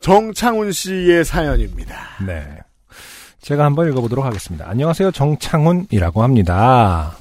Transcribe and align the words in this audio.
정창훈 0.00 0.72
씨의 0.72 1.24
사연입니다. 1.24 1.94
네. 2.26 2.42
제가 3.42 3.64
한번 3.64 3.88
읽어보도록 3.88 4.24
하겠습니다. 4.24 4.66
안녕하세요. 4.68 5.10
정창훈이라고 5.12 6.22
합니다. 6.22 7.16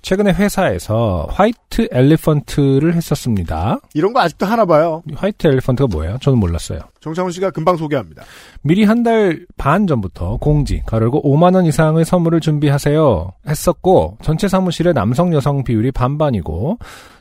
최근에 0.00 0.32
회사에서 0.32 1.26
화이트 1.30 1.88
엘리펀트를 1.90 2.94
했었습니다. 2.94 3.80
이런 3.94 4.12
거 4.12 4.20
아직도 4.20 4.46
하나 4.46 4.64
봐요. 4.64 5.02
화이트 5.14 5.46
엘리펀트가 5.46 5.88
뭐예요? 5.88 6.18
저는 6.22 6.38
몰랐어요. 6.38 6.78
정창훈 7.00 7.32
씨가 7.32 7.50
금방 7.50 7.76
소개합니다. 7.76 8.22
미리 8.62 8.84
한 8.84 9.02
달 9.02 9.44
반 9.56 9.86
전부터 9.86 10.36
공지, 10.36 10.82
가르고 10.86 11.22
5만원 11.22 11.66
이상의 11.66 12.04
선물을 12.04 12.40
준비하세요. 12.40 13.32
했었고, 13.48 14.18
전체 14.22 14.48
사무실의 14.48 14.94
남성 14.94 15.32
여성 15.34 15.64
비율이 15.64 15.90
반반이고, 15.92 16.78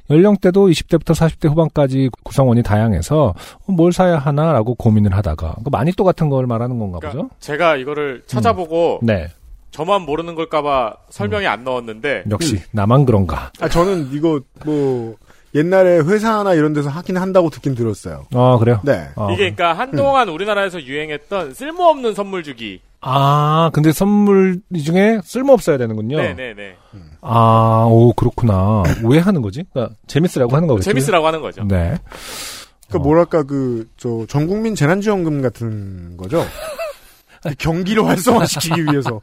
연령대도 0.10 0.68
20대부터 0.68 1.14
40대 1.14 1.50
후반까지 1.50 2.10
구성원이 2.24 2.64
다양해서 2.64 3.34
어, 3.68 3.72
뭘 3.72 3.92
사야 3.92 4.18
하나라고 4.18 4.76
고민을 4.76 5.16
하다가 5.16 5.56
그 5.64 5.70
마니또 5.70 6.04
같은 6.04 6.30
걸 6.30 6.48
말하는 6.48 6.80
건가 6.80 7.00
그러니까 7.00 7.24
보죠? 7.24 7.36
제가 7.40 7.76
이거를 7.76 8.24
찾아보고 8.26 9.00
네, 9.04 9.28
저만 9.72 10.04
모르는 10.04 10.36
걸까봐 10.36 10.96
설명이 11.10 11.46
안 11.46 11.64
넣었는데 11.64 12.24
역시 12.30 12.62
나만 12.72 13.06
그런가? 13.06 13.52
아, 13.60 13.68
저는 13.70 14.10
이거 14.12 14.40
뭐 14.66 15.16
옛날에 15.56 16.00
회사나 16.00 16.54
이런 16.54 16.74
데서 16.74 16.90
하긴 16.90 17.18
한다고 17.18 17.50
듣긴 17.50 17.74
들었어요. 17.76 18.26
아 18.34 18.58
그래요? 18.60 18.80
네. 18.84 19.10
어. 19.16 19.32
이게 19.32 19.54
그러니까 19.54 19.74
한동안 19.74 20.30
우리나라에서 20.30 20.82
유행했던 20.84 21.54
쓸모없는 21.54 22.14
선물 22.14 22.44
주기. 22.44 22.82
아 23.02 23.70
근데 23.74 23.92
선물 23.92 24.60
중에 24.84 25.20
쓸모 25.24 25.54
없어야 25.54 25.78
되는군요. 25.78 26.18
네네네. 26.18 26.76
아, 27.22 27.86
오 27.90 28.14
그렇구나. 28.14 28.84
왜 29.04 29.20
하는 29.20 29.42
거지? 29.42 29.64
그러니까 29.72 29.96
재밌으라고 30.08 30.56
하는 30.56 30.68
거겠죠? 30.68 30.86
재밌으라고 30.92 31.28
하는 31.28 31.42
거죠. 31.42 31.64
네. 31.64 31.98
그러니까 32.88 33.04
뭐랄까 33.04 33.44
그 33.44 33.88
저 33.98 34.26
전국민 34.28 34.76
재난지원금 34.76 35.42
같은 35.42 36.18
거죠. 36.18 36.46
경기를 37.60 38.06
활성화시키기 38.06 38.84
위해서. 38.86 39.22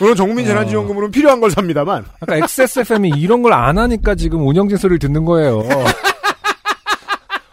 물론 0.00 0.16
전국민 0.16 0.46
재난지원금으로는 0.46 1.10
필요한 1.12 1.40
걸 1.40 1.50
삽니다만. 1.50 2.04
아까 2.20 2.36
XSFM이 2.36 3.10
이런 3.16 3.42
걸 3.42 3.52
안 3.52 3.78
하니까 3.78 4.14
지금 4.14 4.46
운영진 4.46 4.76
소리를 4.78 4.98
듣는 4.98 5.24
거예요. 5.24 5.58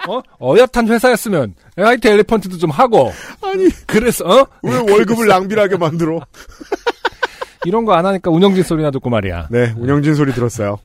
어? 0.07 0.21
어엿한 0.39 0.87
회사였으면 0.87 1.53
화이트 1.77 2.07
엘리펀트도 2.07 2.57
좀 2.57 2.69
하고 2.69 3.11
아니 3.41 3.67
그래서 3.85 4.23
어? 4.25 4.47
왜 4.63 4.77
월급을 4.77 5.27
낭비하게 5.27 5.75
만들어? 5.77 6.21
이런 7.65 7.83
거 7.83 7.91
안 7.93 8.05
하니까 8.05 8.31
운영진 8.31 8.63
소리나 8.63 8.91
듣고 8.91 9.09
말이야. 9.09 9.47
네, 9.51 9.73
운영진 9.77 10.15
소리 10.15 10.31
들었어요. 10.31 10.79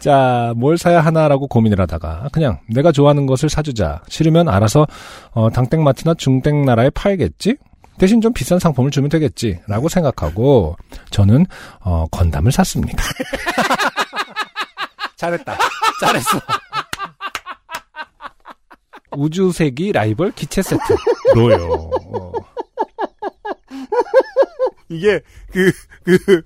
자, 0.00 0.52
뭘 0.56 0.76
사야 0.78 1.00
하나라고 1.00 1.46
고민을 1.46 1.80
하다가 1.80 2.28
그냥 2.32 2.58
내가 2.68 2.90
좋아하는 2.90 3.26
것을 3.26 3.48
사주자. 3.48 4.00
싫으면 4.08 4.48
알아서 4.48 4.86
어, 5.32 5.50
당땡마트나 5.50 6.14
중땡나라에 6.14 6.90
팔겠지? 6.90 7.56
대신 7.98 8.20
좀 8.20 8.32
비싼 8.32 8.58
상품을 8.58 8.90
주면 8.90 9.08
되겠지. 9.08 9.60
라고 9.66 9.88
생각하고 9.88 10.76
저는 11.10 11.46
어, 11.80 12.06
건담을 12.10 12.52
샀습니다. 12.52 13.04
잘했다. 15.16 15.56
잘했어. 16.00 16.40
우주세기 19.16 19.92
라이벌 19.92 20.32
기체 20.32 20.62
세트로요. 20.62 21.90
어. 22.12 22.32
이게 24.88 25.20
그 25.50 25.72
그, 26.04 26.42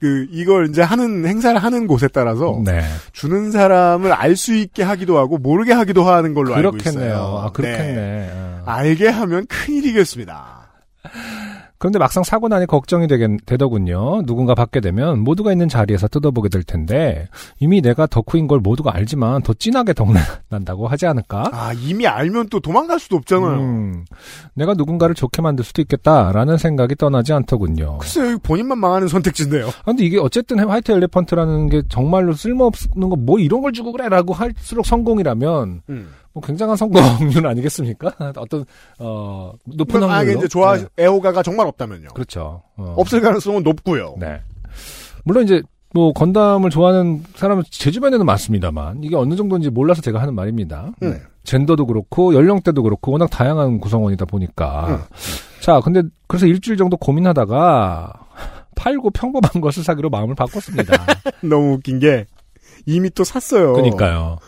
그, 0.00 0.26
이걸 0.30 0.68
이제 0.68 0.82
하는, 0.82 1.26
행사를 1.26 1.58
하는 1.62 1.86
곳에 1.86 2.08
따라서, 2.08 2.60
네. 2.64 2.82
주는 3.12 3.50
사람을 3.50 4.12
알 4.12 4.36
수 4.36 4.54
있게 4.54 4.82
하기도 4.82 5.18
하고, 5.18 5.38
모르게 5.38 5.72
하기도 5.72 6.04
하는 6.04 6.34
걸로 6.34 6.54
알고 6.54 6.72
그렇겠네요. 6.72 7.06
있어요. 7.08 7.42
아, 7.44 7.50
그렇겠네. 7.52 7.94
네. 7.94 8.30
어. 8.32 8.62
알게 8.66 9.08
하면 9.08 9.46
큰 9.46 9.74
일이겠습니다. 9.74 10.68
그런데 11.78 11.98
막상 11.98 12.22
사고 12.22 12.48
나니 12.48 12.66
걱정이 12.66 13.06
되겠, 13.08 13.30
되더군요. 13.44 14.22
누군가 14.22 14.54
받게 14.54 14.80
되면 14.80 15.18
모두가 15.20 15.52
있는 15.52 15.68
자리에서 15.68 16.08
뜯어보게 16.08 16.48
될 16.48 16.62
텐데 16.62 17.28
이미 17.58 17.82
내가 17.82 18.06
덕후인 18.06 18.46
걸 18.46 18.60
모두가 18.60 18.94
알지만 18.94 19.42
더 19.42 19.52
진하게 19.52 19.92
덕난다고 19.92 20.86
하지 20.88 21.06
않을까? 21.06 21.50
아, 21.52 21.72
이미 21.74 22.06
알면 22.06 22.48
또 22.48 22.60
도망갈 22.60 22.98
수도 23.00 23.16
없잖아요. 23.16 23.58
음, 23.60 24.04
내가 24.54 24.74
누군가를 24.74 25.14
좋게 25.14 25.42
만들 25.42 25.64
수도 25.64 25.82
있겠다라는 25.82 26.56
생각이 26.58 26.94
떠나지 26.94 27.32
않더군요. 27.32 27.98
글쎄요, 27.98 28.38
본인만 28.38 28.78
망하는 28.78 29.08
선택지인데요. 29.08 29.68
아, 29.68 29.82
근데 29.84 30.04
이게 30.04 30.18
어쨌든 30.18 30.60
화이트 30.60 30.92
엘리펀트라는 30.92 31.68
게 31.68 31.82
정말로 31.88 32.32
쓸모없는 32.32 33.10
거 33.10 33.16
뭐 33.16 33.38
이런 33.40 33.60
걸 33.62 33.72
주고 33.72 33.92
그래라고 33.92 34.34
할수록 34.34 34.86
성공이라면 34.86 35.82
음. 35.88 36.08
뭐 36.36 36.42
굉장한 36.42 36.76
성공률 36.76 37.46
아니겠습니까? 37.48 38.12
어떤 38.36 38.66
어 38.98 39.54
높은 39.64 40.02
확률로 40.02 40.40
이제 40.40 40.48
좋아, 40.48 40.76
네. 40.76 40.84
애호가가 40.98 41.42
정말 41.42 41.66
없다면요. 41.66 42.08
그렇죠. 42.08 42.62
어. 42.76 42.94
없을 42.98 43.22
가능성은 43.22 43.62
높고요. 43.62 44.16
네. 44.18 44.42
물론 45.24 45.44
이제 45.44 45.62
뭐 45.94 46.12
건담을 46.12 46.68
좋아하는 46.68 47.24
사람은 47.36 47.62
제 47.70 47.90
주변에는 47.90 48.26
많습니다만 48.26 49.02
이게 49.02 49.16
어느 49.16 49.34
정도인지 49.34 49.70
몰라서 49.70 50.02
제가 50.02 50.20
하는 50.20 50.34
말입니다. 50.34 50.92
음. 51.02 51.12
네. 51.12 51.22
젠더도 51.44 51.86
그렇고 51.86 52.34
연령대도 52.34 52.82
그렇고 52.82 53.12
워낙 53.12 53.30
다양한 53.30 53.78
구성원이다 53.80 54.26
보니까 54.26 54.88
음. 54.88 54.98
자 55.62 55.80
근데 55.80 56.02
그래서 56.26 56.44
일주일 56.44 56.76
정도 56.76 56.98
고민하다가 56.98 58.12
팔고 58.76 59.08
평범한 59.08 59.62
것을 59.62 59.82
사기로 59.82 60.10
마음을 60.10 60.34
바꿨습니다. 60.34 60.92
너무 61.40 61.72
웃긴 61.76 61.98
게, 61.98 62.26
이미 62.84 63.08
또 63.08 63.24
샀어요. 63.24 63.72
그러니까요. 63.72 64.38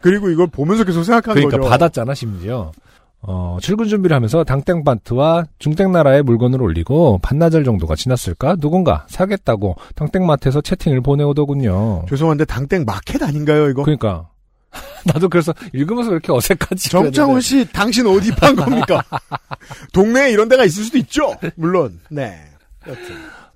그리고 0.00 0.30
이걸 0.30 0.46
보면서 0.46 0.84
계속 0.84 1.02
생각한 1.04 1.34
그러니까 1.34 1.58
거죠. 1.58 1.68
받았잖아 1.68 2.14
심지어. 2.14 2.72
어, 3.20 3.58
출근 3.60 3.88
준비를 3.88 4.14
하면서 4.14 4.44
당땡 4.44 4.82
마트와 4.84 5.46
중땡 5.58 5.90
나라에 5.90 6.22
물건을 6.22 6.62
올리고 6.62 7.18
반나절 7.20 7.64
정도가 7.64 7.96
지났을까 7.96 8.56
누군가 8.56 9.06
사겠다고 9.08 9.74
당땡 9.96 10.24
마트에서 10.24 10.60
채팅을 10.60 11.00
보내오더군요. 11.00 12.04
죄송한데 12.08 12.44
당땡 12.44 12.84
마켓 12.84 13.22
아닌가요, 13.22 13.68
이거? 13.70 13.82
그러니까 13.82 14.28
나도 15.04 15.28
그래서 15.28 15.52
읽으면서 15.72 16.10
왜 16.10 16.14
이렇게 16.14 16.32
어색하지? 16.32 16.90
정창훈 16.90 17.40
씨, 17.40 17.66
당신 17.72 18.06
어디 18.06 18.30
판 18.34 18.54
겁니까? 18.54 19.02
동네에 19.92 20.30
이런 20.30 20.48
데가 20.48 20.64
있을 20.64 20.84
수도 20.84 20.98
있죠. 20.98 21.34
물론. 21.56 21.98
네. 22.10 22.38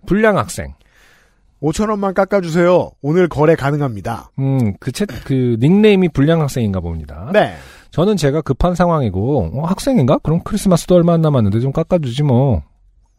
불량 0.07 0.37
학생. 0.39 0.75
5천 1.63 1.91
원만 1.91 2.13
깎아주세요. 2.13 2.91
오늘 3.03 3.29
거래 3.29 3.55
가능합니다. 3.55 4.33
음, 4.41 4.75
그 4.81 4.91
채, 4.91 5.07
그 5.07 5.57
닉네임이 5.61 6.09
불량 6.09 6.41
학생인가 6.41 6.81
봅니다. 6.81 7.31
네. 7.33 7.55
저는 7.93 8.17
제가 8.17 8.43
급한 8.43 8.75
상황이고 8.75 9.53
어, 9.55 9.67
학생인가? 9.67 10.19
그럼 10.19 10.41
크리스마스도 10.45 10.97
얼마 10.97 11.13
안 11.15 11.21
남았는데 11.21 11.61
좀 11.61 11.73
깎아주지 11.73 12.25
뭐. 12.25 12.63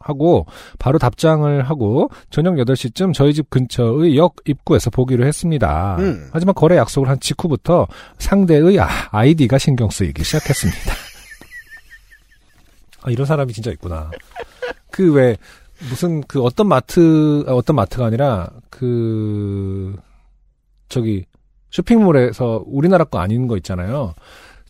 하고 0.05 0.45
바로 0.79 0.99
답장을 0.99 1.63
하고 1.63 2.09
저녁 2.29 2.55
8시쯤 2.55 3.13
저희 3.13 3.33
집 3.33 3.49
근처의 3.49 4.17
역 4.17 4.35
입구에서 4.43 4.89
보기로 4.89 5.25
했습니다. 5.25 5.95
음. 5.99 6.27
하지만 6.33 6.53
거래 6.55 6.75
약속을 6.75 7.07
한 7.07 7.17
직후부터 7.21 7.87
상대의 8.19 8.77
아, 8.81 8.89
아이디가 9.11 9.57
신경 9.57 9.89
쓰이기 9.89 10.25
시작했습니다. 10.25 10.81
아, 13.03 13.11
이런 13.11 13.25
사람이 13.25 13.53
진짜 13.53 13.71
있구나. 13.71 14.11
그 14.91 15.13
왜 15.13 15.37
무슨 15.89 16.21
그 16.21 16.41
어떤 16.41 16.67
마트 16.67 17.43
아, 17.47 17.53
어떤 17.53 17.75
마트가 17.75 18.05
아니라 18.05 18.49
그 18.69 19.95
저기 20.89 21.25
쇼핑몰에서 21.71 22.63
우리나라 22.67 23.03
거 23.03 23.19
아닌 23.19 23.47
거 23.47 23.57
있잖아요. 23.57 24.13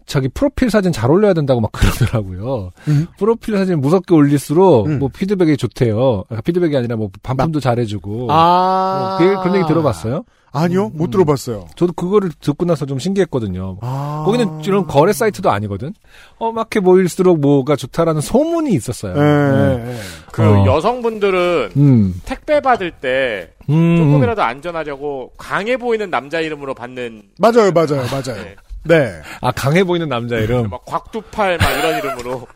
자기 0.05 0.29
프로필 0.29 0.69
사진 0.69 0.91
잘 0.91 1.11
올려야 1.11 1.33
된다고 1.33 1.61
막 1.61 1.71
그러더라고요. 1.73 2.71
음. 2.87 3.07
프로필 3.17 3.57
사진 3.57 3.81
무섭게 3.81 4.13
올릴수록 4.13 4.87
음. 4.87 4.99
뭐 4.99 5.09
피드백이 5.09 5.57
좋대요. 5.57 6.25
아, 6.29 6.41
피드백이 6.41 6.75
아니라 6.75 6.95
뭐 6.95 7.09
반품도 7.21 7.59
잘해주고. 7.59 8.27
아. 8.31 9.15
어, 9.15 9.17
그, 9.17 9.41
그런 9.41 9.55
얘기 9.57 9.67
들어봤어요? 9.67 10.23
아니요, 10.55 10.91
못 10.93 11.05
음. 11.05 11.11
들어봤어요. 11.11 11.65
저도 11.75 11.93
그거를 11.93 12.29
듣고 12.39 12.65
나서 12.65 12.85
좀 12.85 12.99
신기했거든요. 12.99 13.79
아. 13.81 14.21
거기는 14.23 14.61
이런 14.61 14.85
거래 14.85 15.11
사이트도 15.11 15.49
아니거든. 15.49 15.95
험악해 16.39 16.79
보일수록 16.81 17.39
뭐가 17.39 17.75
좋다라는 17.75 18.21
소문이 18.21 18.71
있었어요. 18.73 19.15
예, 19.15 19.19
네. 19.19 19.91
예. 19.93 19.97
그 20.31 20.43
어. 20.43 20.65
여성분들은 20.67 21.71
음, 21.75 22.21
택배 22.23 22.61
받을 22.61 22.91
때 22.91 23.49
음, 23.67 23.97
조금이라도 23.97 24.43
안전하려고 24.43 25.31
강해 25.37 25.75
보이는 25.77 26.11
남자 26.11 26.39
이름으로 26.39 26.75
받는 26.75 27.23
맞아요, 27.39 27.71
맞아요, 27.71 28.03
맞아요. 28.11 28.43
네. 28.43 28.55
네. 28.83 29.21
아, 29.41 29.51
강해 29.51 29.83
보이는 29.83 30.07
남자 30.09 30.37
이름. 30.37 30.69
막 30.69 30.85
곽두팔 30.85 31.57
막 31.57 31.71
이런 31.71 31.97
이름으로. 31.99 32.47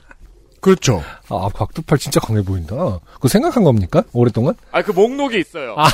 그렇죠. 0.59 1.03
아, 1.29 1.49
곽두팔 1.53 1.97
진짜 1.97 2.19
강해 2.19 2.41
보인다. 2.41 2.75
그거 3.13 3.27
생각한 3.27 3.63
겁니까? 3.63 4.03
오랫동안? 4.13 4.55
아 4.71 4.81
그 4.81 4.91
목록이 4.91 5.39
있어요. 5.39 5.75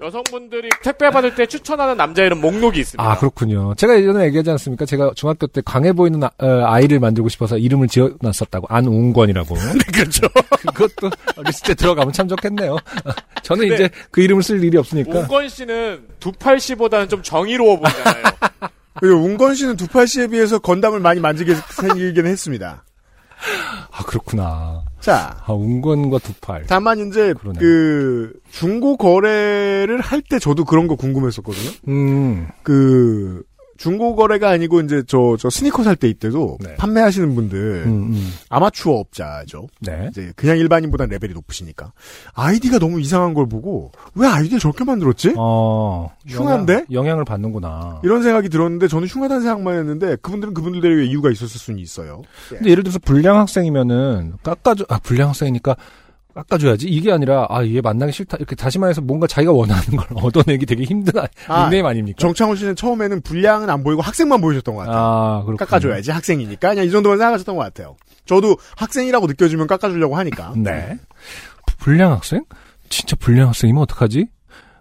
여성분들이 0.00 0.68
택배 0.82 1.08
받을 1.08 1.34
때 1.34 1.46
추천하는 1.46 1.96
남자 1.96 2.24
이름 2.24 2.40
목록이 2.40 2.80
있습니다. 2.80 3.02
아, 3.10 3.16
그렇군요. 3.16 3.74
제가 3.76 3.96
예전에 3.96 4.24
얘기하지 4.26 4.50
않습니까? 4.50 4.84
제가 4.84 5.12
중학교 5.14 5.46
때 5.46 5.62
강해 5.64 5.92
보이는 5.94 6.20
아, 6.38 6.80
이를 6.80 6.98
만들고 7.00 7.28
싶어서 7.30 7.56
이름을 7.56 7.88
지어놨었다고. 7.88 8.66
안웅권이라고. 8.68 9.54
그렇죠. 9.94 10.26
그것도 10.74 11.10
때 11.64 11.74
들어가면 11.74 12.12
참 12.12 12.28
좋겠네요. 12.28 12.76
저는 13.42 13.68
네. 13.68 13.74
이제 13.74 13.90
그 14.10 14.20
이름을 14.20 14.42
쓸 14.42 14.62
일이 14.62 14.76
없으니까. 14.76 15.20
웅건 15.20 15.48
씨는 15.48 16.06
두팔 16.20 16.60
씨보다는 16.60 17.08
좀 17.08 17.22
정의로워 17.22 17.78
보이잖아요. 17.78 18.24
그리고 19.00 19.16
운건 19.20 19.54
씨는 19.54 19.76
두팔 19.76 20.06
씨에 20.06 20.28
비해서 20.28 20.58
건담을 20.58 21.00
많이 21.00 21.20
만지게 21.20 21.54
생기긴 21.70 22.26
했습니다. 22.26 22.84
아, 23.90 24.02
그렇구나. 24.04 24.84
자, 25.00 25.36
아, 25.44 25.52
웅권과 25.52 26.18
두팔. 26.18 26.64
다만 26.66 27.08
이제 27.08 27.34
그러네. 27.34 27.58
그 27.58 28.32
중고 28.50 28.96
거래를 28.96 30.00
할 30.00 30.22
때 30.22 30.38
저도 30.38 30.64
그런 30.64 30.86
거 30.86 30.94
궁금했었거든요. 30.96 31.70
음, 31.88 32.48
그 32.62 33.42
중고 33.76 34.14
거래가 34.16 34.50
아니고 34.50 34.80
이제 34.82 35.02
저 35.06 35.36
저 35.38 35.50
스니커 35.50 35.82
살 35.82 35.96
때 35.96 36.08
이때도 36.08 36.58
네. 36.60 36.74
판매하시는 36.76 37.34
분들 37.34 37.84
음, 37.86 38.12
음. 38.12 38.30
아마추어 38.48 38.94
업자죠. 38.94 39.66
네. 39.80 40.08
이제 40.10 40.32
그냥 40.36 40.58
일반인보다 40.58 41.06
레벨이 41.06 41.32
높으시니까 41.34 41.92
아이디가 42.34 42.78
너무 42.78 43.00
이상한 43.00 43.34
걸 43.34 43.48
보고 43.48 43.90
왜 44.14 44.26
아이디를 44.28 44.58
저렇게 44.60 44.84
만들었지? 44.84 45.34
어, 45.36 46.10
흉한데? 46.26 46.86
영향, 46.92 47.18
을 47.18 47.24
받는구나. 47.24 48.00
이런 48.04 48.22
생각이 48.22 48.48
들었는데 48.48 48.88
저는 48.88 49.06
흉하다는 49.08 49.42
생각만 49.42 49.76
했는데 49.78 50.16
그분들은 50.16 50.54
그분들대로의 50.54 51.08
이유가 51.08 51.30
있었을 51.30 51.58
수는 51.60 51.78
있어요. 51.80 52.22
근데 52.48 52.70
예 52.70 52.74
를 52.74 52.82
들어서 52.84 52.98
불량 52.98 53.38
학생이면은 53.38 54.34
깎아줘, 54.42 54.84
아, 54.88 54.98
불량 55.02 55.28
학생이니까 55.28 55.76
깎아줘야지. 56.34 56.88
이게 56.88 57.12
아니라, 57.12 57.46
아, 57.48 57.64
얘 57.64 57.80
만나기 57.80 58.12
싫다. 58.12 58.36
이렇게 58.38 58.54
다시 58.56 58.78
말해서 58.78 59.00
뭔가 59.00 59.26
자기가 59.26 59.52
원하는 59.52 59.96
걸 59.96 60.06
얻어내기 60.22 60.66
되게 60.66 60.84
힘든 60.84 61.18
아, 61.20 61.26
아, 61.48 61.62
닉네임 61.62 61.86
아닙니까? 61.86 62.18
정창훈 62.18 62.56
씨는 62.56 62.76
처음에는 62.76 63.22
분량은 63.22 63.70
안 63.70 63.84
보이고 63.84 64.02
학생만 64.02 64.40
보이셨던 64.40 64.74
것 64.74 64.80
같아요. 64.82 64.96
아, 64.96 65.42
그렇군 65.44 65.56
깎아줘야지 65.56 66.10
학생이니까 66.10 66.70
그냥 66.70 66.84
이 66.84 66.90
정도만 66.90 67.18
생각하셨던 67.18 67.56
것 67.56 67.62
같아요. 67.62 67.96
저도 68.26 68.56
학생이라고 68.76 69.26
느껴지면 69.26 69.66
깎아주려고 69.66 70.16
하니까. 70.16 70.52
네. 70.58 70.98
불량 71.78 72.12
학생? 72.12 72.44
진짜 72.88 73.16
불량 73.18 73.48
학생이면 73.48 73.82
어떡하지? 73.82 74.26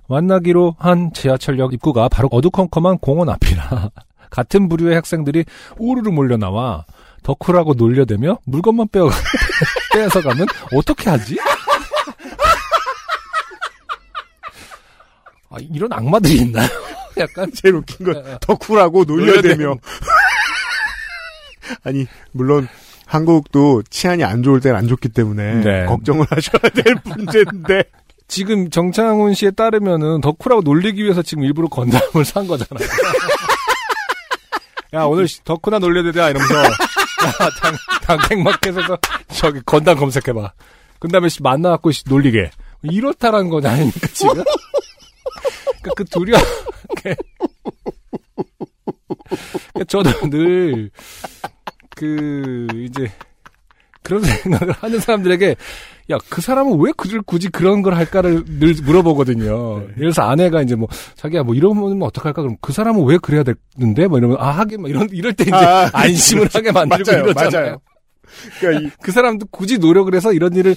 만나기로 0.08 0.76
한 0.80 1.12
지하철역 1.14 1.74
입구가 1.74 2.10
바로 2.10 2.28
어두컴컴한 2.32 2.98
공원 3.00 3.30
앞이라 3.30 3.90
같은 4.30 4.68
부류의 4.68 4.96
학생들이 4.96 5.46
우르르 5.78 6.10
몰려 6.12 6.38
나와 6.38 6.86
덕후라고 7.24 7.74
놀려대며 7.74 8.40
물건만 8.46 8.88
빼어 8.92 9.10
빼앗아 9.94 10.22
가면 10.22 10.48
어떻게 10.74 11.10
하지? 11.10 11.38
아, 15.50 15.58
이런 15.72 15.92
악마들이 15.94 16.36
있나요? 16.40 16.68
약간 17.18 17.52
제일 17.54 17.76
웃긴 17.76 18.12
건 18.12 18.38
덕후라고 18.42 19.04
놀려대며. 19.04 19.76
아니 21.84 22.08
물론 22.32 22.68
한국도 23.06 23.84
치안이 23.90 24.24
안 24.24 24.42
좋을 24.42 24.60
땐안 24.60 24.88
좋기 24.88 25.10
때문에 25.10 25.62
네. 25.62 25.86
걱정을 25.86 26.26
하셔야 26.30 26.72
될 26.74 26.96
문제인데 27.04 27.84
지금 28.28 28.70
정창훈 28.72 29.34
씨에 29.36 29.52
따르면은 29.52 30.22
덕후라고 30.22 30.62
놀리기 30.64 31.04
위해서 31.04 31.22
지금 31.22 31.44
일부러 31.44 31.68
건담을 31.68 32.26
산 32.26 32.48
거잖아요. 32.48 32.88
야 34.94 35.04
오늘 35.04 35.28
씨, 35.28 35.44
덕후나 35.44 35.80
놀려대자 35.80 36.30
이러면서 36.32 36.56
야 36.64 36.70
당, 37.62 37.76
당택마켓에서 38.04 38.98
저기 39.34 39.62
건담 39.66 39.98
검색해봐. 39.98 40.54
그 41.00 41.08
다음에 41.08 41.30
씨 41.30 41.42
만나갖고 41.42 41.92
씨 41.92 42.04
놀리게 42.08 42.52
이렇다라는 42.84 43.50
거지 43.50 43.68
아닙니까 43.68 44.08
지금? 44.14 44.44
그러니까 45.82 45.92
그 45.96 46.06
두려. 46.06 46.38
그러니까 49.74 49.84
저도 49.88 50.30
늘 50.30 50.90
그 51.96 52.68
이제 52.76 53.12
그런 54.02 54.24
생각을 54.24 54.74
하는 54.74 55.00
사람들에게 55.00 55.56
야 56.12 56.18
그 56.30 56.42
사람은 56.42 56.80
왜 56.80 56.92
그를 56.98 57.22
굳이 57.22 57.48
그런 57.50 57.82
걸 57.82 57.96
할까를 57.96 58.44
늘 58.60 58.76
물어보거든요. 58.84 59.82
예를 59.84 59.96
들어서 59.96 60.24
아내가 60.24 60.62
이제 60.62 60.76
뭐 60.76 60.88
자기야 61.16 61.44
뭐 61.44 61.56
이러면 61.56 62.02
어떡할까 62.04 62.42
그럼 62.42 62.58
그 62.62 62.74
사람은 62.74 63.06
왜 63.06 63.18
그래야 63.18 63.44
되는데 63.44 64.08
뭐 64.08 64.18
이러면 64.18 64.38
아 64.40 64.50
하긴 64.52 64.82
뭐 64.82 64.90
이런 64.90 65.08
이럴 65.12 65.34
때 65.34 65.44
이제 65.44 65.54
아, 65.56 65.90
안심을 65.94 66.50
하게 66.54 66.72
만들고 66.74 67.10
맞아요, 67.12 67.24
이러잖아요. 67.24 67.52
맞아요. 67.62 67.82
그러니까 68.60 68.88
이 68.88 68.92
그 69.02 69.12
사람도 69.12 69.48
굳이 69.52 69.78
노력을 69.78 70.14
해서 70.14 70.34
이런 70.34 70.54
일을 70.56 70.76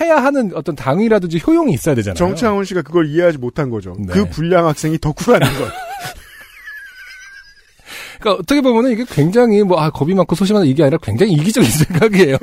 해야 0.00 0.22
하는 0.22 0.50
어떤 0.54 0.74
당이라든지 0.76 1.40
효용이 1.46 1.72
있어야 1.72 1.94
되잖아요. 1.94 2.16
정창훈 2.16 2.64
씨가 2.66 2.82
그걸 2.82 3.08
이해하지 3.08 3.38
못한 3.38 3.70
거죠. 3.70 3.96
네. 3.98 4.12
그 4.12 4.28
불량 4.28 4.66
학생이 4.66 4.98
덕후라는 4.98 5.46
걸. 5.58 5.68
그러니까 8.20 8.42
어떻게 8.42 8.60
보면은 8.60 8.90
이게 8.90 9.04
굉장히 9.08 9.62
뭐 9.62 9.80
아 9.80 9.90
겁이 9.90 10.12
많고 10.12 10.34
소심하다 10.34 10.66
이게 10.66 10.82
아니라 10.82 10.98
굉장히 11.02 11.32
이기적인 11.32 11.70
생각이에요. 11.86 12.36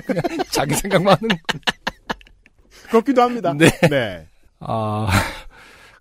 자기 0.49 0.73
생각만 0.73 1.17
하는 1.21 1.37
그렇기도 2.95 3.21
합니다. 3.21 3.53
네. 3.57 3.69
네. 3.89 4.25
아, 4.59 5.07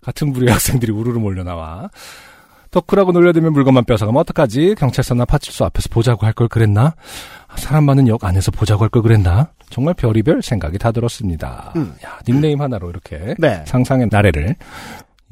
같은 0.01 0.31
부류의 0.31 0.51
학생들이 0.53 0.91
우르르 0.93 1.19
몰려 1.19 1.43
나와. 1.43 1.89
덕후라고 2.71 3.11
놀려대면 3.13 3.53
물건만 3.53 3.85
뺏어가면 3.85 4.19
어떡하지? 4.21 4.75
경찰서나 4.77 5.25
파출소 5.25 5.63
앞에서 5.65 5.89
보자고 5.89 6.25
할 6.25 6.33
걸 6.33 6.47
그랬나? 6.49 6.95
사람 7.55 7.85
많은 7.85 8.07
역 8.09 8.23
안에서 8.25 8.51
보자고 8.51 8.83
할 8.83 8.89
걸 8.89 9.01
그랬나? 9.01 9.49
정말 9.69 9.93
별의별 9.93 10.41
생각이 10.41 10.77
다 10.77 10.91
들었습니다. 10.91 11.71
음. 11.77 11.93
야, 12.05 12.19
닉네임 12.27 12.61
하나로 12.61 12.89
이렇게 12.89 13.35
네. 13.39 13.63
상상의 13.65 14.07
나래를. 14.11 14.55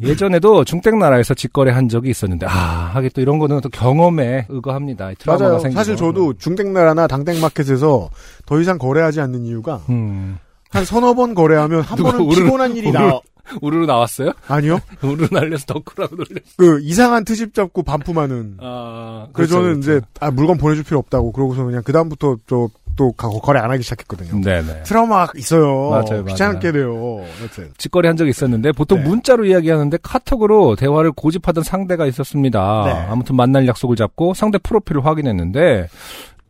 예전에도 0.02 0.64
중땡 0.66 0.98
나라에서 1.00 1.34
직거래 1.34 1.72
한 1.72 1.88
적이 1.88 2.10
있었는데, 2.10 2.46
아, 2.48 2.50
하긴 2.94 3.12
또 3.14 3.22
이런 3.22 3.38
거는 3.40 3.62
또 3.62 3.70
경험에 3.70 4.46
의거합니다. 4.50 5.12
트라우마가. 5.20 5.60
생기고. 5.60 5.78
사실 5.80 5.96
저도 5.96 6.34
중땡 6.38 6.74
나라나 6.74 7.08
당땡 7.08 7.40
마켓에서 7.42 8.10
더 8.46 8.60
이상 8.60 8.78
거래하지 8.78 9.22
않는 9.22 9.46
이유가 9.46 9.82
음, 9.90 10.40
한 10.74 10.86
서너 10.86 11.14
번 11.14 11.34
거래하면 11.36 11.82
한 11.82 11.98
번은 11.98 12.20
우르르- 12.20 12.44
피곤한 12.46 12.76
일이 12.76 12.90
우르르- 12.90 13.08
나. 13.08 13.20
우르르 13.62 13.86
나왔어요? 13.86 14.32
아니요. 14.48 14.80
우르르 15.04 15.28
날려서 15.32 15.66
덕후라고 15.66 16.16
놀렸어. 16.16 16.42
그 16.58 16.80
이상한 16.82 17.26
트집 17.26 17.54
잡고 17.54 17.84
반품하는. 17.84 18.58
아, 18.60 19.28
그래서 19.34 19.56
그렇죠, 19.56 19.68
저는 19.68 19.80
이제 19.80 20.02
아 20.20 20.32
물건 20.32 20.58
보내줄 20.58 20.84
필요 20.84 21.00
없다고 21.00 21.32
그러고서 21.34 21.64
그냥 21.64 21.84
그 21.84 21.92
다음부터 21.92 22.38
저또 22.48 23.12
거래 23.12 23.60
안 23.60 23.70
하기 23.72 23.84
시작했거든요. 23.84 24.42
네네. 24.42 24.84
트라우마 24.84 25.28
있어요. 25.36 25.90
맞아요, 25.90 26.24
귀찮게 26.26 26.72
돼요. 26.72 27.24
여튼. 27.44 27.72
직거래 27.78 28.08
한 28.08 28.16
적이 28.18 28.30
있었는데 28.32 28.72
보통 28.72 29.00
네. 29.04 29.10
문자로 29.10 29.46
이야기하는데 29.46 29.98
카톡으로 30.02 30.76
대화를 30.78 31.12
고집하던 31.12 31.64
상대가 31.66 32.06
있었습니다. 32.08 32.84
네. 32.86 32.92
아무튼 33.12 33.36
만날 33.36 33.68
약속을 33.68 33.98
잡고 33.98 34.34
상대 34.36 34.58
프로필을 34.58 35.06
확인했는데 35.06 35.90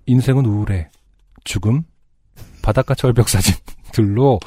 인생은 0.05 0.45
우울해, 0.45 0.89
죽음, 1.43 1.81
바닷가 2.62 2.93
절벽 2.93 3.29
사진 3.29 3.55
들로 3.93 4.39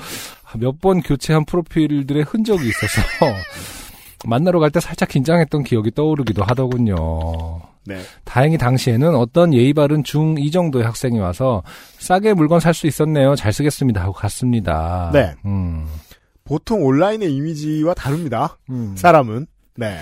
몇 0.58 0.80
번 0.80 1.00
교체한 1.02 1.44
프로필들의 1.46 2.22
흔적이 2.24 2.68
있어서 2.68 3.02
만나러 4.24 4.58
갈 4.60 4.70
때 4.70 4.80
살짝 4.80 5.08
긴장했던 5.08 5.64
기억이 5.64 5.90
떠오르기도 5.92 6.42
하더군요. 6.44 7.60
네. 7.84 8.00
다행히 8.24 8.58
당시에는 8.58 9.14
어떤 9.14 9.52
예의 9.54 9.72
바른 9.74 10.02
중2 10.02 10.52
정도의 10.52 10.84
학생이 10.84 11.18
와서 11.18 11.62
싸게 11.98 12.34
물건 12.34 12.58
살 12.60 12.74
수 12.74 12.86
있었네요. 12.86 13.36
잘 13.36 13.52
쓰겠습니다. 13.52 14.02
하고 14.02 14.12
갔습니다. 14.12 15.10
네. 15.12 15.34
음. 15.44 15.86
보통 16.44 16.84
온라인의 16.84 17.32
이미지와 17.34 17.94
다릅니다. 17.94 18.56
음. 18.70 18.94
사람은. 18.96 19.46
네. 19.76 19.98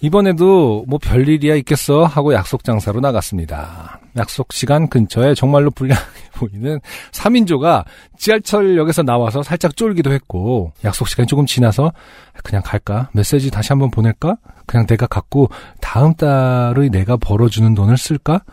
이번에도 0.00 0.84
뭐 0.88 0.98
별일이야 1.02 1.54
있겠어 1.56 2.04
하고 2.04 2.32
약속 2.34 2.64
장사로 2.64 3.00
나갔습니다. 3.00 3.99
약속 4.16 4.52
시간 4.52 4.88
근처에 4.88 5.34
정말로 5.34 5.70
불량해 5.70 6.00
보이는 6.34 6.80
3인조가 7.12 7.84
지하철역에서 8.18 9.02
나와서 9.02 9.42
살짝 9.42 9.76
쫄기도 9.76 10.12
했고 10.12 10.72
약속 10.84 11.08
시간이 11.08 11.26
조금 11.26 11.46
지나서 11.46 11.92
그냥 12.42 12.62
갈까? 12.64 13.08
메시지 13.12 13.50
다시 13.50 13.68
한번 13.72 13.90
보낼까? 13.90 14.36
그냥 14.66 14.86
내가 14.86 15.06
갖고 15.06 15.48
다음 15.80 16.14
달의 16.14 16.90
내가 16.90 17.16
벌어주는 17.16 17.74
돈을 17.74 17.96
쓸까? 17.96 18.42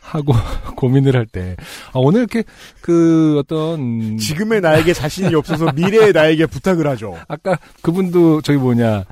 하고 0.00 0.32
고민을 0.76 1.16
할 1.16 1.26
때 1.26 1.56
아, 1.94 1.98
오늘 2.00 2.20
이렇게 2.20 2.44
그 2.80 3.36
어떤 3.38 4.18
지금의 4.18 4.60
나에게 4.60 4.92
자신이 4.92 5.34
없어서 5.34 5.72
미래의 5.74 6.12
나에게 6.12 6.46
부탁을 6.46 6.86
하죠. 6.88 7.16
아까 7.28 7.58
그분도 7.82 8.42
저기 8.42 8.58
뭐냐 8.58 9.04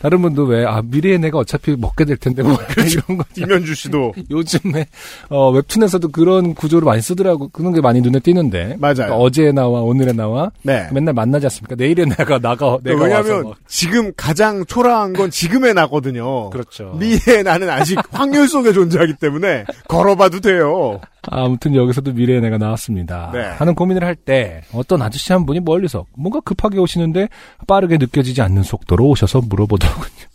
다른 0.00 0.22
분도 0.22 0.44
왜 0.44 0.62
아 0.64 0.80
미래의 0.82 1.18
내가 1.18 1.38
어차피 1.38 1.76
먹게 1.76 2.04
될 2.04 2.16
텐데 2.16 2.42
뭐 2.42 2.56
이런 2.78 3.18
거 3.18 3.24
이면주 3.36 3.74
씨도 3.74 4.14
요즘에 4.30 4.86
어 5.28 5.50
웹툰에서도 5.50 6.08
그런 6.08 6.54
구조를 6.54 6.86
많이 6.86 7.02
쓰더라고 7.02 7.48
그런 7.48 7.72
게 7.74 7.80
많이 7.80 8.00
눈에 8.00 8.20
띄는데 8.20 8.76
맞아요. 8.78 8.94
그러니까 8.94 9.16
어제 9.16 9.50
나와 9.52 9.80
오늘의 9.82 10.14
나와 10.14 10.50
네. 10.62 10.88
맨날 10.92 11.12
만나지 11.14 11.46
않습니까 11.46 11.74
내일의 11.74 12.06
내가 12.06 12.38
나가 12.38 12.78
내가 12.82 13.02
왜냐하면 13.04 13.42
막. 13.44 13.54
지금 13.66 14.12
가장 14.16 14.64
초라한 14.64 15.12
건 15.14 15.30
지금의 15.30 15.74
나거든요. 15.74 16.50
그렇죠 16.50 16.96
미래의 16.98 17.42
나는 17.42 17.68
아직 17.68 17.98
확률 18.12 18.46
속에 18.48 18.72
존재하기 18.72 19.14
때문에 19.20 19.64
걸어봐도 19.88 20.40
돼요. 20.40 21.00
아무튼 21.24 21.74
여기서도 21.74 22.11
미래의 22.12 22.40
내가 22.40 22.58
나왔습니다 22.58 23.30
네. 23.32 23.40
하는 23.42 23.74
고민을 23.74 24.04
할 24.04 24.14
때 24.14 24.62
어떤 24.72 25.02
아저씨 25.02 25.32
한 25.32 25.44
분이 25.46 25.60
멀리서 25.60 26.04
뭔가 26.16 26.38
급하게 26.40 26.78
오시는데 26.78 27.28
빠르게 27.66 27.96
느껴지지 27.98 28.40
않는 28.42 28.62
속도로 28.62 29.08
오셔서 29.08 29.40
물어보더군요 29.40 30.26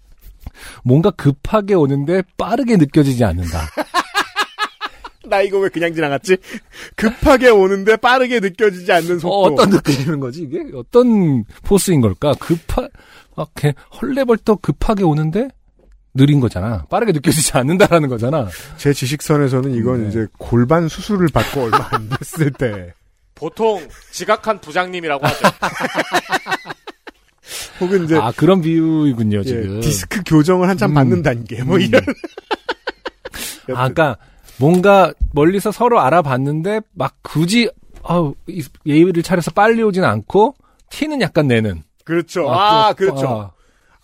뭔가 0.84 1.10
급하게 1.10 1.74
오는데 1.74 2.22
빠르게 2.38 2.76
느껴지지 2.76 3.24
않는다 3.24 3.60
나 5.28 5.42
이거 5.42 5.58
왜 5.58 5.68
그냥 5.68 5.92
지나갔지? 5.92 6.36
급하게 6.94 7.48
오는데 7.50 7.96
빠르게 7.96 8.38
느껴지지 8.38 8.92
않는 8.92 9.18
속도. 9.18 9.42
어, 9.42 9.54
떤 9.56 9.70
느낌인 9.70 10.20
거지 10.20 10.42
이게 10.42 10.62
어떤 10.72 11.42
포스인 11.64 12.00
걸까? 12.00 12.32
급하 12.38 12.88
막 13.34 13.50
이렇게 13.56 13.74
헐레벌떡 14.00 14.62
급하게 14.62 15.02
오는데 15.02 15.48
느린 16.16 16.40
거잖아. 16.40 16.84
빠르게 16.90 17.12
느껴지지 17.12 17.52
않는다라는 17.56 18.08
거잖아. 18.08 18.48
제 18.76 18.92
지식선에서는 18.92 19.74
이건 19.74 20.02
네. 20.04 20.08
이제 20.08 20.26
골반 20.38 20.88
수술을 20.88 21.28
받고 21.28 21.64
얼마 21.64 21.88
안 21.92 22.08
됐을 22.08 22.50
때 22.52 22.92
보통 23.34 23.86
지각한 24.12 24.60
부장님이라고 24.60 25.26
하죠. 25.26 25.38
혹은 27.80 28.04
이제 28.04 28.16
아 28.16 28.32
그런 28.36 28.60
비유이군요 28.60 29.38
예, 29.38 29.42
지금. 29.44 29.80
디스크 29.80 30.22
교정을 30.26 30.68
한참 30.68 30.90
음. 30.90 30.94
받는 30.94 31.22
단계 31.22 31.62
뭐 31.62 31.76
음. 31.76 31.80
이런 31.82 32.02
아 33.74 33.88
그러니까 33.88 34.16
뭔가 34.58 35.12
멀리서 35.32 35.70
서로 35.70 36.00
알아봤는데 36.00 36.80
막 36.94 37.14
굳이 37.22 37.70
아우, 38.02 38.34
이- 38.48 38.64
예의를 38.86 39.22
차려서 39.22 39.50
빨리 39.50 39.82
오진 39.82 40.04
않고 40.04 40.54
티는 40.90 41.20
약간 41.20 41.48
내는. 41.48 41.82
그렇죠. 42.04 42.48
아, 42.50 42.92
그- 42.92 43.06
그렇죠. 43.06 43.28
아, 43.28 43.50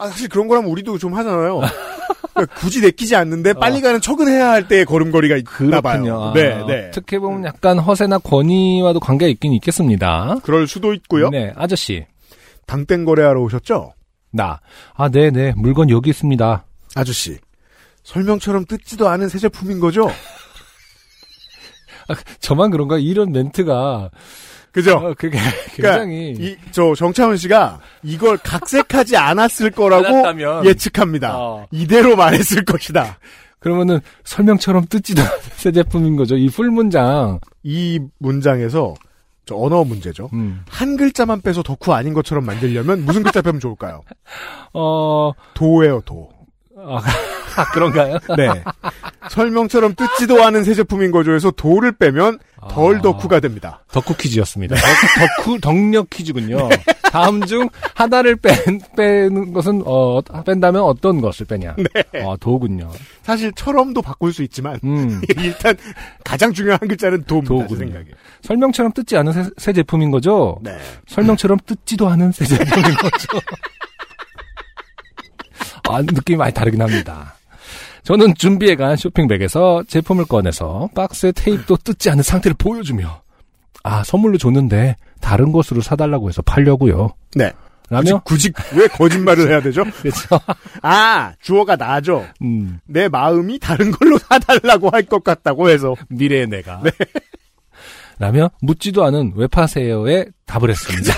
아, 0.04 0.08
사실 0.08 0.28
그런 0.28 0.48
거라면 0.48 0.70
우리도 0.70 0.98
좀 0.98 1.14
하잖아요. 1.14 1.60
그러니까 2.34 2.54
굳이 2.60 2.80
내키지 2.80 3.16
않는데 3.16 3.54
빨리 3.54 3.80
가는 3.80 4.00
척은 4.00 4.28
해야 4.28 4.50
할 4.50 4.68
때의 4.68 4.84
걸음걸이가 4.84 5.36
있나 5.36 5.80
그렇군요. 5.80 5.82
봐요. 5.82 6.22
아, 6.22 6.32
네, 6.34 6.64
네. 6.66 6.88
어떻게 6.88 7.18
보면 7.18 7.44
약간 7.44 7.78
허세나 7.78 8.18
권위와도 8.18 9.00
관계가 9.00 9.28
있긴 9.30 9.52
있겠습니다. 9.54 10.36
그럴 10.42 10.66
수도 10.66 10.92
있고요. 10.94 11.30
네, 11.30 11.52
아저씨. 11.56 12.06
당땡 12.66 13.04
거래하러 13.04 13.40
오셨죠? 13.42 13.92
나. 14.30 14.60
아, 14.94 15.08
네네. 15.08 15.54
물건 15.56 15.90
여기 15.90 16.10
있습니다. 16.10 16.64
아저씨. 16.94 17.38
설명처럼 18.04 18.64
뜯지도 18.64 19.08
않은 19.08 19.28
새 19.28 19.38
제품인 19.38 19.78
거죠? 19.78 20.10
저만 22.40 22.70
그런가? 22.70 22.98
이런 22.98 23.32
멘트가. 23.32 24.10
그죠? 24.72 24.92
어, 24.96 25.14
그게 25.18 25.38
그러니까 25.76 26.04
굉장히. 26.04 26.30
이, 26.38 26.56
저, 26.70 26.94
정차훈 26.94 27.36
씨가 27.36 27.78
이걸 28.02 28.38
각색하지 28.38 29.16
않았을 29.16 29.70
거라고 29.70 30.06
않았다면. 30.06 30.64
예측합니다. 30.64 31.36
어. 31.38 31.66
이대로 31.70 32.16
말했을 32.16 32.64
것이다. 32.64 33.18
그러면은 33.58 34.00
설명처럼 34.24 34.86
뜯지도 34.88 35.20
않은 35.22 35.32
새 35.56 35.70
제품인 35.72 36.16
거죠. 36.16 36.36
이 36.36 36.48
풀 36.48 36.70
문장. 36.70 37.38
이 37.62 38.00
문장에서 38.18 38.94
저 39.44 39.56
언어 39.56 39.84
문제죠. 39.84 40.30
음. 40.32 40.62
한 40.68 40.96
글자만 40.96 41.42
빼서 41.42 41.62
덕후 41.62 41.92
아닌 41.92 42.14
것처럼 42.14 42.44
만들려면 42.46 43.04
무슨 43.04 43.22
글자 43.22 43.42
빼면 43.42 43.60
좋을까요? 43.60 44.00
어, 44.72 45.32
도예요, 45.54 46.00
도. 46.04 46.30
아, 47.54 47.64
그런가요? 47.72 48.18
네. 48.36 48.48
설명처럼 49.30 49.94
뜯지도 49.94 50.42
않은 50.44 50.64
새 50.64 50.74
제품인 50.74 51.10
거죠. 51.10 51.32
해서 51.34 51.50
도를 51.50 51.92
빼면 51.92 52.38
덜 52.70 52.96
아. 52.96 53.02
덕후가 53.02 53.40
됩니다. 53.40 53.84
덕후 53.92 54.16
퀴즈였습니다. 54.16 54.76
덕, 54.76 54.84
덕후 55.44 55.60
덕력 55.60 56.10
퀴즈군요. 56.10 56.68
다음 57.10 57.44
중 57.44 57.68
하나를 57.94 58.36
뺀, 58.36 58.80
빼는 58.96 59.52
것은 59.52 59.82
어 59.84 60.20
뺀다면 60.20 60.82
어떤 60.82 61.20
것을 61.20 61.46
빼냐? 61.46 61.76
네. 61.76 62.22
어, 62.22 62.36
도군요. 62.38 62.90
사실 63.22 63.52
처럼도 63.52 64.00
바꿀 64.02 64.32
수 64.32 64.42
있지만 64.42 64.78
음. 64.84 65.20
일단 65.38 65.76
가장 66.24 66.52
중요한 66.52 66.78
한 66.80 66.88
글자는 66.88 67.24
도입니다. 67.24 67.76
생각에. 67.76 68.06
설명처럼 68.42 68.92
뜯지 68.92 69.16
않은 69.16 69.32
새, 69.32 69.50
새 69.58 69.72
제품인 69.72 70.10
거죠. 70.10 70.58
네. 70.62 70.76
설명처럼 71.06 71.58
뜯지도 71.66 72.08
않은 72.08 72.32
새 72.32 72.44
제품인 72.44 72.94
거죠. 72.96 73.28
아, 75.88 76.00
느낌이 76.00 76.36
많이 76.36 76.54
다르긴 76.54 76.80
합니다. 76.80 77.34
저는 78.04 78.34
준비해간 78.34 78.96
쇼핑백에서 78.96 79.84
제품을 79.88 80.24
꺼내서 80.24 80.88
박스에 80.94 81.32
테이프도 81.32 81.76
뜯지 81.78 82.10
않은 82.10 82.22
상태를 82.22 82.56
보여주며 82.58 83.22
아 83.84 84.02
선물로 84.04 84.38
줬는데 84.38 84.96
다른 85.20 85.52
것으로 85.52 85.80
사달라고 85.80 86.28
해서 86.28 86.42
팔려고요. 86.42 87.10
네. 87.36 87.52
라며 87.90 88.20
굳이, 88.24 88.50
굳이 88.50 88.76
왜 88.80 88.86
거짓말을 88.88 89.50
해야 89.50 89.60
되죠? 89.60 89.84
그렇죠. 90.00 90.40
아, 90.80 91.34
주어가 91.42 91.76
나죠. 91.76 92.26
음, 92.40 92.80
내 92.86 93.06
마음이 93.08 93.58
다른 93.58 93.90
걸로 93.90 94.16
사달라고 94.18 94.88
할 94.90 95.02
것 95.04 95.22
같다고 95.22 95.68
해서. 95.68 95.94
미래의 96.08 96.46
내가. 96.46 96.82
라며 98.18 98.50
묻지도 98.62 99.04
않은 99.04 99.32
왜 99.36 99.46
파세요에 99.46 100.26
답을 100.46 100.70
했습니다. 100.70 101.14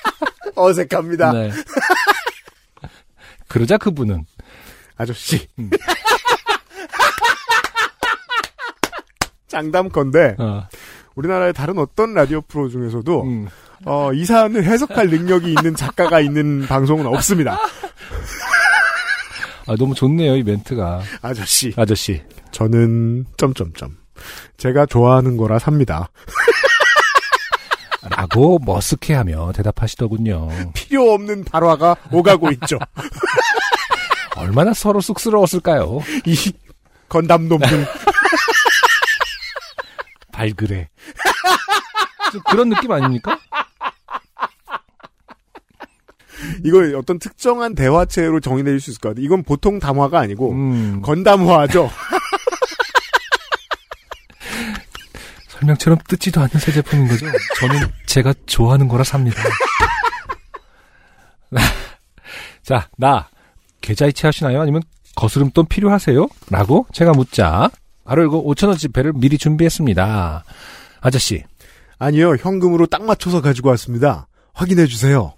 어색합니다. 0.56 1.32
네. 1.32 1.50
그러자 3.48 3.78
그분은 3.78 4.26
아저씨. 4.96 5.46
음. 5.58 5.70
장담컨대 9.50 10.36
어, 10.38 10.66
우리나라의 11.16 11.52
다른 11.52 11.78
어떤 11.78 12.14
라디오 12.14 12.40
프로 12.40 12.68
중에서도 12.68 13.22
음, 13.22 13.48
어, 13.84 14.12
이 14.14 14.24
사안을 14.24 14.64
해석할 14.64 15.08
능력이 15.08 15.48
있는 15.48 15.74
작가가 15.74 16.20
있는 16.20 16.66
방송은 16.66 17.06
없습니다. 17.06 17.58
아, 19.66 19.76
너무 19.76 19.94
좋네요 19.94 20.36
이 20.36 20.42
멘트가 20.42 21.02
아저씨. 21.20 21.72
아저씨 21.76 22.22
저는 22.52 23.26
점점점. 23.36 23.96
제가 24.56 24.86
좋아하는 24.86 25.36
거라 25.36 25.58
삽니다. 25.58 26.10
라고 28.10 28.58
머쓱해 28.60 29.12
하며 29.14 29.52
대답하시더군요. 29.52 30.48
필요 30.74 31.12
없는 31.12 31.44
발화가 31.44 31.96
오가고 32.10 32.50
있죠. 32.52 32.78
얼마나 34.36 34.72
서로 34.72 35.00
쑥스러웠을까요? 35.00 36.00
이 36.26 36.52
건담 37.08 37.48
놈들. 37.48 37.68
발그레. 40.40 40.88
좀 42.32 42.40
그런 42.48 42.70
느낌 42.70 42.90
아닙니까? 42.92 43.38
이걸 46.64 46.94
어떤 46.94 47.18
특정한 47.18 47.74
대화체로 47.74 48.40
정의내릴 48.40 48.80
수 48.80 48.90
있을 48.90 49.00
것 49.00 49.10
같아요. 49.10 49.24
이건 49.24 49.42
보통 49.42 49.78
담화가 49.78 50.18
아니고 50.18 50.52
음, 50.52 51.02
건담화죠. 51.02 51.90
설명처럼 55.48 55.98
뜯지도 56.08 56.40
않는 56.40 56.58
새 56.58 56.72
제품인 56.72 57.06
거죠. 57.06 57.26
저는 57.58 57.88
제가 58.06 58.32
좋아하는 58.46 58.88
거라 58.88 59.04
삽니다. 59.04 59.42
자, 62.64 62.88
나 62.96 63.28
계좌이체 63.82 64.26
하시나요? 64.28 64.62
아니면 64.62 64.80
거스름돈 65.16 65.66
필요하세요? 65.66 66.28
라고 66.48 66.86
제가 66.92 67.12
묻자 67.12 67.70
바로 68.10 68.24
이거 68.24 68.42
5천원 68.42 68.76
지폐를 68.76 69.12
미리 69.14 69.38
준비했습니다. 69.38 70.42
아저씨, 71.00 71.44
아니요, 71.96 72.34
현금으로 72.40 72.86
딱 72.86 73.04
맞춰서 73.04 73.40
가지고 73.40 73.68
왔습니다. 73.68 74.26
확인해 74.52 74.86
주세요. 74.86 75.34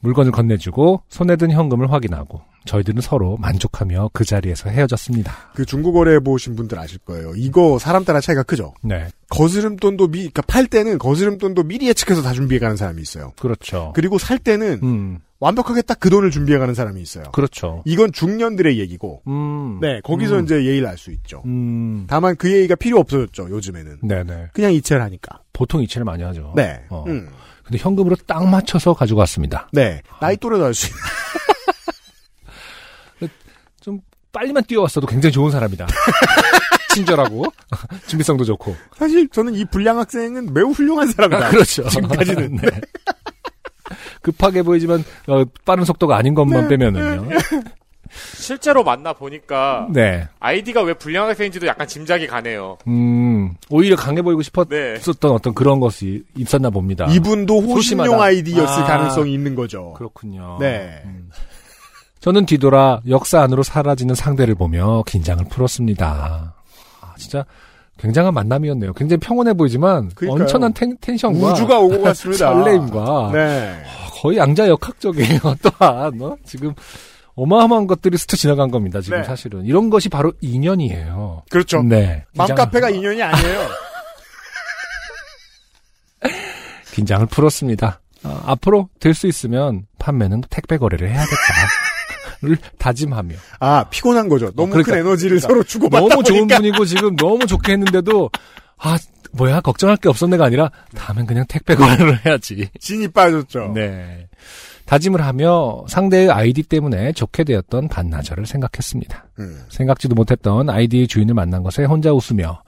물건을 0.00 0.32
건네주고 0.32 1.02
손에 1.08 1.36
든 1.36 1.52
현금을 1.52 1.92
확인하고 1.92 2.40
저희들은 2.64 3.02
서로 3.02 3.36
만족하며 3.36 4.10
그 4.12 4.24
자리에서 4.24 4.68
헤어졌습니다. 4.68 5.32
그 5.54 5.64
중고거래 5.64 6.14
해보신 6.14 6.56
분들 6.56 6.76
아실 6.80 6.98
거예요. 6.98 7.34
이거 7.36 7.78
사람 7.78 8.04
따라 8.04 8.20
차이가 8.20 8.42
크죠. 8.42 8.74
네, 8.82 9.06
거스름돈도 9.30 10.08
미, 10.08 10.18
그러니까 10.18 10.42
팔 10.42 10.66
때는 10.66 10.98
거스름돈도 10.98 11.62
미리 11.62 11.86
예측해서 11.86 12.22
다 12.22 12.32
준비해가는 12.32 12.76
사람이 12.76 13.00
있어요. 13.00 13.32
그렇죠. 13.38 13.92
그리고 13.94 14.18
살 14.18 14.40
때는 14.40 14.80
음, 14.82 15.18
완벽하게 15.40 15.82
딱 15.82 15.98
그 16.00 16.10
돈을 16.10 16.30
준비해가는 16.30 16.74
사람이 16.74 17.00
있어요. 17.00 17.24
그렇죠. 17.32 17.82
이건 17.84 18.12
중년들의 18.12 18.78
얘기고, 18.78 19.22
음, 19.26 19.78
네 19.80 20.00
거기서 20.02 20.38
음. 20.38 20.44
이제 20.44 20.64
예의를 20.64 20.86
알 20.88 20.96
수 20.98 21.10
있죠. 21.12 21.42
음, 21.46 22.06
다만 22.08 22.34
그 22.36 22.50
예의가 22.50 22.74
필요 22.76 22.98
없어졌죠. 22.98 23.48
요즘에는 23.50 23.98
네네. 24.02 24.48
그냥 24.52 24.72
이체를 24.72 25.02
하니까. 25.02 25.40
보통 25.52 25.82
이체를 25.82 26.04
많이 26.04 26.22
하죠. 26.24 26.52
네. 26.56 26.80
어. 26.88 27.04
음. 27.06 27.28
근데 27.64 27.78
현금으로 27.78 28.16
딱 28.26 28.44
맞춰서 28.48 28.94
가지고 28.94 29.20
왔습니다. 29.20 29.68
네. 29.72 30.02
나이 30.20 30.36
또래도 30.36 30.64
할수 30.64 30.86
있는. 30.86 30.98
빨리만 34.30 34.62
뛰어왔어도 34.64 35.06
굉장히 35.06 35.32
좋은 35.32 35.50
사람이다. 35.50 35.86
친절하고 36.94 37.44
준비성도 38.06 38.44
좋고. 38.44 38.76
사실 38.96 39.28
저는 39.28 39.54
이 39.54 39.64
불량 39.64 39.98
학생은 39.98 40.52
매우 40.52 40.70
훌륭한 40.70 41.10
사람이다. 41.10 41.46
아, 41.46 41.50
그렇죠. 41.50 41.88
지금까지는. 41.88 42.56
네. 42.56 42.68
급하게 44.22 44.62
보이지만 44.62 45.04
어, 45.26 45.44
빠른 45.64 45.84
속도가 45.84 46.16
아닌 46.16 46.34
것만 46.34 46.68
빼면은요. 46.68 47.28
실제로 48.10 48.82
만나 48.82 49.12
보니까 49.12 49.86
네. 49.90 50.26
아이디가 50.40 50.82
왜 50.82 50.94
불량학생인지도 50.94 51.66
약간 51.66 51.86
짐작이 51.86 52.26
가네요. 52.26 52.78
음, 52.86 53.54
오히려 53.68 53.96
강해 53.96 54.22
보이고 54.22 54.40
싶었던 54.42 54.70
네. 54.70 54.98
어떤 55.28 55.54
그런 55.54 55.78
것이 55.80 56.24
있었나 56.36 56.70
봅니다. 56.70 57.06
이분도 57.06 57.60
호신용. 57.60 58.20
아이디였을 58.20 58.82
아. 58.84 58.86
가능성이 58.86 59.34
있는 59.34 59.54
거죠. 59.54 59.92
그렇군요. 59.94 60.56
네. 60.58 61.02
음. 61.04 61.30
저는 62.20 62.46
뒤돌아 62.46 63.00
역사 63.08 63.42
안으로 63.42 63.62
사라지는 63.62 64.14
상대를 64.14 64.54
보며 64.54 65.04
긴장을 65.06 65.44
풀었습니다. 65.44 66.54
아, 67.00 67.14
진짜 67.16 67.44
굉장한 67.98 68.32
만남이었네요. 68.34 68.92
굉장히 68.94 69.20
평온해 69.20 69.54
보이지만 69.54 70.10
그러니까요. 70.14 70.44
엄청난 70.44 70.72
텐, 70.72 70.96
텐션과 71.00 71.52
우주가 71.52 71.78
오고 71.78 72.02
갔습니다. 72.02 72.52
설레임과 72.54 73.30
네. 73.32 73.82
거의 74.22 74.38
양자 74.38 74.68
역학적이에요. 74.68 75.40
또한 75.62 76.12
어? 76.22 76.36
지금 76.44 76.74
어마어마한 77.34 77.86
것들이 77.86 78.16
스쳐 78.18 78.36
지나간 78.36 78.70
겁니다. 78.70 79.00
지금 79.00 79.18
네. 79.18 79.24
사실은 79.24 79.64
이런 79.64 79.90
것이 79.90 80.08
바로 80.08 80.32
인연이에요. 80.40 81.42
그렇죠. 81.50 81.82
네. 81.82 82.24
맘카페가 82.36 82.90
인연이 82.90 83.22
아니에요. 83.22 83.60
긴장을 86.92 87.26
풀었습니다. 87.26 88.00
아, 88.24 88.42
앞으로 88.46 88.88
될 88.98 89.14
수 89.14 89.26
있으면 89.28 89.86
판매는 89.98 90.42
택배 90.50 90.76
거래를 90.78 91.08
해야겠다를 91.08 91.62
다짐하며 92.78 93.34
아, 93.60 93.84
피곤한 93.90 94.28
거죠. 94.28 94.50
너무 94.52 94.70
그러니까- 94.70 94.92
큰 94.92 95.00
에너지를 95.00 95.40
서로 95.40 95.62
주고받다 95.62 96.06
너무 96.08 96.22
좋은. 96.22 96.46
분이고 96.46 96.84
지금 96.84 97.16
너무 97.16 97.46
좋게 97.46 97.72
했는데도 97.72 98.30
아 98.78 98.96
뭐야 99.32 99.60
걱정할 99.60 99.96
게 99.96 100.08
없었네가 100.08 100.44
아니라 100.44 100.70
다음엔 100.94 101.26
그냥 101.26 101.44
택배 101.48 101.74
거래를 101.74 102.20
해야지. 102.26 102.68
진이 102.80 103.08
빠졌죠. 103.08 103.72
네. 103.74 104.28
다짐을 104.86 105.20
하며 105.20 105.84
상대의 105.88 106.30
아이디 106.30 106.62
때문에 106.62 107.12
좋게 107.12 107.44
되었던 107.44 107.88
반나절을 107.88 108.46
생각했습니다. 108.46 109.26
음. 109.40 109.62
생각지도 109.68 110.14
못했던 110.14 110.70
아이디의 110.70 111.08
주인을 111.08 111.34
만난 111.34 111.62
것에 111.62 111.84
혼자 111.84 112.10
웃으며 112.12 112.62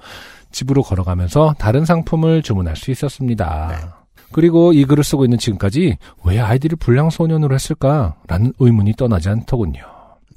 집으로 0.52 0.82
걸어가면서 0.82 1.54
다른 1.58 1.86
상품을 1.86 2.42
주문할 2.42 2.76
수 2.76 2.90
있었습니다. 2.90 3.68
네. 3.80 3.88
그리고 4.32 4.72
이 4.72 4.84
글을 4.84 5.04
쓰고 5.04 5.24
있는 5.24 5.38
지금까지 5.38 5.96
왜 6.24 6.38
아이디를 6.38 6.76
불량소년으로 6.76 7.54
했을까라는 7.54 8.52
의문이 8.58 8.94
떠나지 8.94 9.28
않더군요. 9.28 9.82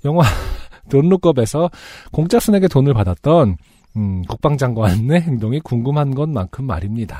영화 0.05 0.23
돈룩업에서 0.89 1.69
공짜 2.11 2.39
순에게 2.39 2.67
돈을 2.67 2.93
받았던 2.93 3.57
음, 3.95 4.23
국방장관의 4.23 5.21
행동이 5.21 5.59
궁금한 5.59 6.15
것만큼 6.15 6.65
말입니다. 6.65 7.19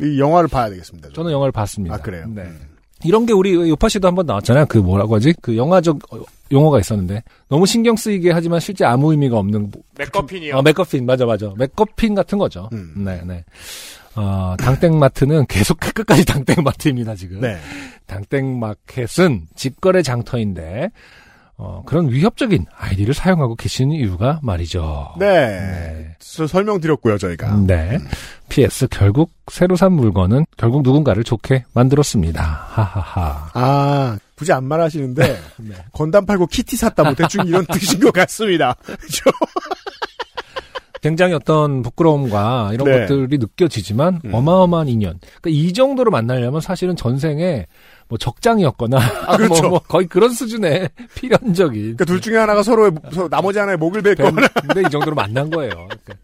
이 0.00 0.18
영화를 0.20 0.48
봐야 0.48 0.68
되겠습니다. 0.70 1.08
저는. 1.08 1.14
저는 1.14 1.32
영화를 1.32 1.52
봤습니다. 1.52 1.94
아, 1.96 1.98
그래요? 1.98 2.26
네. 2.28 2.42
음. 2.42 2.70
이런 3.02 3.24
게 3.24 3.32
우리 3.32 3.54
요파 3.54 3.88
씨도 3.88 4.06
한번 4.06 4.26
나왔잖아요. 4.26 4.66
그 4.68 4.78
뭐라고 4.78 5.14
하지? 5.14 5.32
그 5.40 5.56
영화적 5.56 5.98
어, 6.12 6.20
용어가 6.52 6.78
있었는데 6.78 7.22
너무 7.48 7.64
신경 7.64 7.96
쓰이게 7.96 8.30
하지만 8.30 8.60
실제 8.60 8.84
아무 8.84 9.10
의미가 9.12 9.38
없는 9.38 9.72
맥커핀이요. 9.98 10.56
어, 10.56 10.62
맥커핀 10.62 11.06
맞아 11.06 11.24
맞아. 11.24 11.52
맥커핀 11.56 12.14
같은 12.14 12.36
거죠. 12.38 12.68
음. 12.72 12.92
네, 12.98 13.22
네. 13.24 13.44
어, 14.16 14.54
당땡마트는 14.58 15.46
계속 15.46 15.78
끝까지 15.78 16.24
당땡마트입니다, 16.24 17.14
지금. 17.14 17.40
네. 17.40 17.58
당땡마켓은 18.06 19.46
집거래 19.54 20.02
장터인데 20.02 20.90
어, 21.62 21.82
그런 21.84 22.08
위협적인 22.10 22.64
아이디를 22.74 23.12
사용하고 23.12 23.54
계시는 23.54 23.94
이유가 23.94 24.40
말이죠. 24.42 25.14
네. 25.18 25.26
네. 25.26 26.16
저 26.18 26.46
설명드렸고요, 26.46 27.18
저희가. 27.18 27.54
네. 27.66 27.98
PS 28.48 28.88
결국 28.90 29.30
새로 29.52 29.76
산 29.76 29.92
물건은 29.92 30.46
결국 30.56 30.82
누군가를 30.82 31.22
좋게 31.22 31.64
만들었습니다. 31.74 32.42
하하하. 32.42 33.50
아, 33.52 34.18
굳이 34.36 34.54
안 34.54 34.64
말하시는데, 34.64 35.22
네. 35.60 35.74
건담 35.92 36.24
팔고 36.24 36.46
키티 36.46 36.76
샀다, 36.76 37.04
뭐 37.04 37.12
대충 37.12 37.46
이런 37.46 37.66
뜻인 37.66 38.00
것 38.00 38.10
같습니다. 38.10 38.74
굉장히 41.00 41.32
어떤 41.34 41.82
부끄러움과 41.82 42.70
이런 42.74 42.86
네. 42.86 43.00
것들이 43.00 43.38
느껴지지만 43.38 44.20
음. 44.24 44.34
어마어마한 44.34 44.88
인연. 44.88 45.18
그러니까 45.20 45.50
이 45.50 45.72
정도로 45.72 46.10
만나려면 46.10 46.60
사실은 46.60 46.94
전생에 46.94 47.66
뭐 48.08 48.18
적장이었거나 48.18 48.98
아, 49.26 49.36
그렇죠. 49.36 49.62
뭐, 49.62 49.70
뭐 49.70 49.78
거의 49.80 50.06
그런 50.06 50.30
수준의 50.30 50.90
필연적인 51.14 51.80
그러니까 51.80 52.04
둘 52.04 52.20
중에 52.20 52.36
하나가 52.36 52.62
서로의, 52.62 52.92
서로 53.12 53.28
나머지 53.28 53.58
하나의 53.58 53.78
목을 53.78 54.02
뱉거나. 54.02 54.48
근데 54.48 54.80
이 54.82 54.90
정도로 54.90 55.14
만난 55.14 55.48
거예요. 55.48 55.70
그러니까 55.70 56.14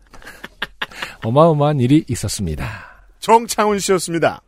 어마어마한 1.25 1.81
일이 1.81 2.05
있었습니다. 2.09 2.69
정창훈 3.21 3.79
씨였습니다. 3.79 4.43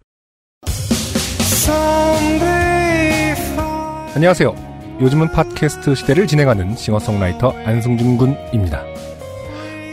안녕하세요. 4.14 4.68
요즘은 5.00 5.28
팟캐스트 5.28 5.94
시대를 5.94 6.26
진행하는 6.26 6.74
싱어송라이터 6.74 7.50
안승준 7.64 8.16
군입니다. 8.18 8.84